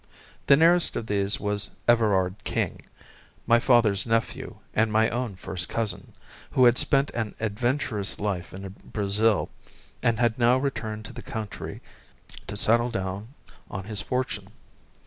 The 0.47 0.57
nearest 0.57 0.95
of 0.95 1.05
these 1.05 1.39
was 1.39 1.69
Everard 1.87 2.33
King, 2.43 2.85
my 3.45 3.59
father's 3.59 4.03
nephew 4.03 4.57
and 4.73 4.91
my 4.91 5.09
own 5.11 5.35
first 5.35 5.69
cousin, 5.69 6.13
who 6.49 6.65
had 6.65 6.79
spent 6.79 7.11
an 7.11 7.35
adventurous 7.39 8.17
life 8.19 8.51
in 8.51 8.67
Brazil, 8.83 9.51
and 10.01 10.17
had 10.17 10.39
now 10.39 10.57
returned 10.57 11.05
to 11.05 11.13
this 11.13 11.25
country 11.25 11.81
to 12.47 12.57
settle 12.57 12.89
down 12.89 13.35
on 13.69 13.83
his 13.83 14.01
fortune. 14.01 14.47